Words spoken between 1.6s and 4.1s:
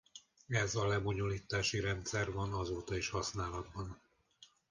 rendszer van azóta is használatban.